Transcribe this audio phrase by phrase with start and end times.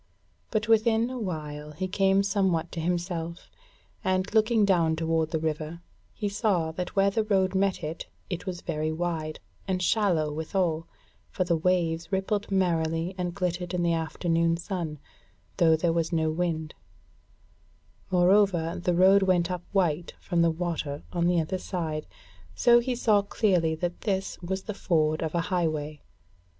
[0.49, 3.51] But within a while he came somewhat to himself,
[4.03, 5.83] and, looking down toward the river,
[6.15, 10.87] he saw that where the road met it, it was very wide, and shallow withal,
[11.29, 14.97] for the waves rippled merrily and glittered in the afternoon sun,
[15.57, 16.73] though there was no wind;
[18.09, 22.07] moreover the road went up white from the water on the other side,
[22.55, 26.01] so he saw clearly that this was the ford of a highway.